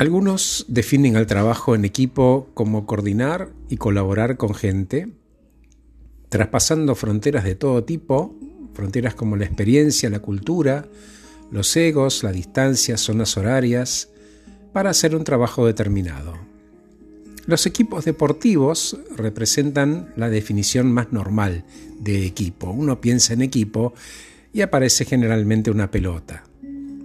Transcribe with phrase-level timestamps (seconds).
[0.00, 5.08] Algunos definen al trabajo en equipo como coordinar y colaborar con gente,
[6.30, 8.34] traspasando fronteras de todo tipo,
[8.72, 10.86] fronteras como la experiencia, la cultura,
[11.50, 14.08] los egos, la distancia, zonas horarias,
[14.72, 16.32] para hacer un trabajo determinado.
[17.44, 21.64] Los equipos deportivos representan la definición más normal
[21.98, 22.70] de equipo.
[22.70, 23.92] Uno piensa en equipo
[24.54, 26.44] y aparece generalmente una pelota.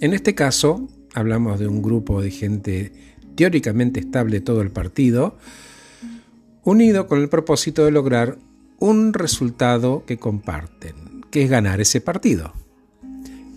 [0.00, 2.92] En este caso, hablamos de un grupo de gente
[3.36, 5.36] teóricamente estable todo el partido,
[6.62, 8.38] unido con el propósito de lograr
[8.78, 12.52] un resultado que comparten, que es ganar ese partido.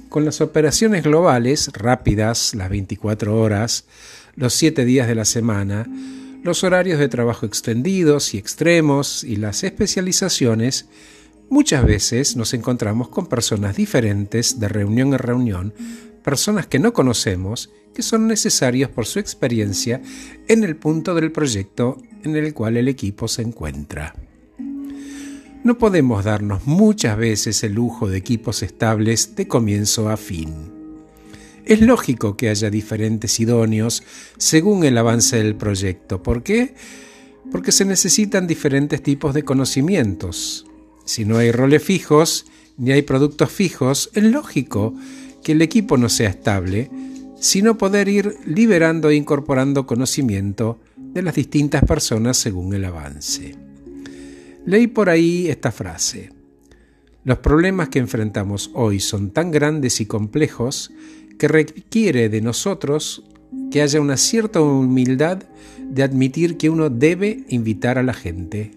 [0.08, 3.86] Con las operaciones globales, rápidas, las 24 horas,
[4.36, 5.86] los 7 días de la semana,
[6.44, 10.88] los horarios de trabajo extendidos y extremos y las especializaciones,
[11.50, 15.74] muchas veces nos encontramos con personas diferentes de reunión en reunión
[16.20, 20.02] personas que no conocemos, que son necesarios por su experiencia
[20.48, 24.16] en el punto del proyecto en el cual el equipo se encuentra.
[25.64, 30.72] No podemos darnos muchas veces el lujo de equipos estables de comienzo a fin.
[31.66, 34.04] Es lógico que haya diferentes idóneos
[34.38, 36.24] según el avance del proyecto.
[36.24, 36.76] ¿Por qué?
[37.52, 40.66] Porque se necesitan diferentes tipos de conocimientos.
[41.04, 42.46] Si no hay roles fijos,
[42.78, 44.96] ni hay productos fijos, es lógico
[45.44, 46.90] que el equipo no sea estable,
[47.40, 53.56] sino poder ir liberando e incorporando conocimiento de las distintas personas según el avance.
[54.66, 56.32] Leí por ahí esta frase.
[57.24, 60.92] Los problemas que enfrentamos hoy son tan grandes y complejos
[61.38, 63.24] que requiere de nosotros
[63.72, 65.44] que haya una cierta humildad
[65.90, 68.72] de admitir que uno debe invitar a la gente.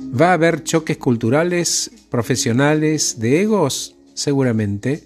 [0.00, 3.96] ¿Va a haber choques culturales, profesionales, de egos?
[4.14, 5.04] Seguramente,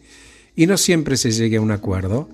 [0.56, 2.28] y no siempre se llegue a un acuerdo,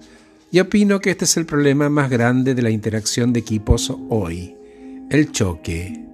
[0.52, 4.56] y opino que este es el problema más grande de la interacción de equipos hoy,
[5.10, 6.04] el choque.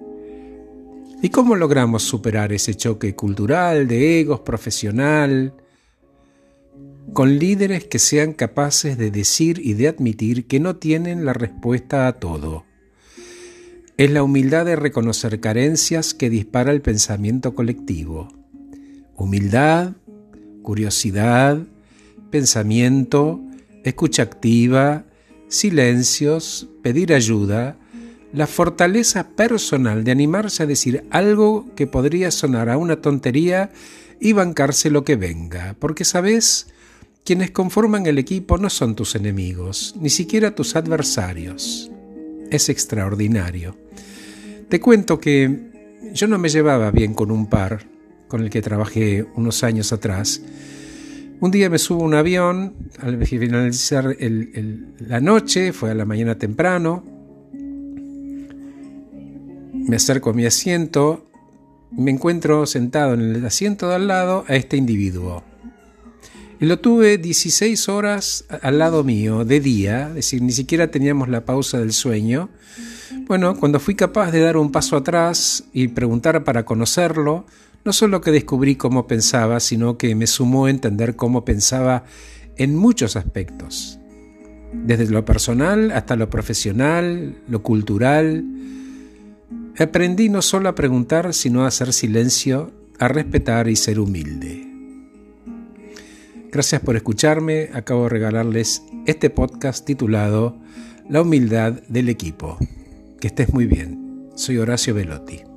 [1.21, 5.53] ¿Y cómo logramos superar ese choque cultural, de egos, profesional?
[7.11, 12.07] Con líderes que sean capaces de decir y de admitir que no tienen la respuesta
[12.07, 12.65] a todo.
[13.97, 18.27] Es la humildad de reconocer carencias que dispara el pensamiento colectivo.
[19.15, 19.93] Humildad,
[20.61, 21.65] curiosidad,
[22.29, 23.39] pensamiento,
[23.83, 25.05] escucha activa,
[25.47, 27.77] silencios, pedir ayuda,
[28.33, 33.71] la fortaleza personal de animarse a decir algo que podría sonar a una tontería
[34.19, 36.67] y bancarse lo que venga, porque sabes,
[37.23, 41.91] quienes conforman el equipo no son tus enemigos, ni siquiera tus adversarios.
[42.49, 43.75] Es extraordinario.
[44.69, 45.71] Te cuento que
[46.13, 47.85] yo no me llevaba bien con un par
[48.27, 50.41] con el que trabajé unos años atrás,
[51.39, 54.15] un día me subo a un avión, al finalizar
[54.99, 57.03] la noche, fue a la mañana temprano,
[59.73, 61.29] me acerco a mi asiento,
[61.91, 65.43] me encuentro sentado en el asiento de al lado a este individuo.
[66.59, 71.29] Y lo tuve 16 horas al lado mío, de día, es decir, ni siquiera teníamos
[71.29, 72.49] la pausa del sueño.
[73.27, 77.45] Bueno, cuando fui capaz de dar un paso atrás y preguntar para conocerlo,
[77.85, 82.03] no solo que descubrí cómo pensaba, sino que me sumó a entender cómo pensaba
[82.57, 83.99] en muchos aspectos,
[84.73, 88.43] desde lo personal hasta lo profesional, lo cultural.
[89.77, 94.67] Aprendí no solo a preguntar, sino a hacer silencio, a respetar y ser humilde.
[96.51, 97.69] Gracias por escucharme.
[97.73, 100.57] Acabo de regalarles este podcast titulado
[101.09, 102.57] La humildad del equipo.
[103.19, 104.29] Que estés muy bien.
[104.35, 105.56] Soy Horacio Velotti.